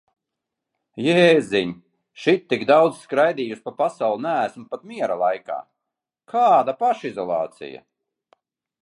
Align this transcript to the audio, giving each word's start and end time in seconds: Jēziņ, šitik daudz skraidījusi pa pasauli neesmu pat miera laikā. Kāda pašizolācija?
Jēziņ, 1.07 1.73
šitik 2.21 2.65
daudz 2.71 3.03
skraidījusi 3.03 3.63
pa 3.67 3.73
pasauli 3.83 4.25
neesmu 4.27 4.65
pat 4.73 4.87
miera 4.95 5.19
laikā. 5.25 5.61
Kāda 6.35 6.77
pašizolācija? 6.83 7.85